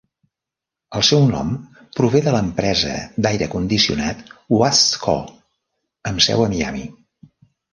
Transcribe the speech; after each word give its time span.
El 0.99 1.03
seu 1.09 1.19
nom 1.33 1.51
prové 1.99 2.21
de 2.27 2.33
l'empresa 2.35 2.93
d'aire 3.25 3.49
condicionat 3.57 4.25
Watsco, 4.63 5.17
amb 6.13 6.25
seu 6.31 6.47
a 6.49 6.49
Miami. 6.57 6.87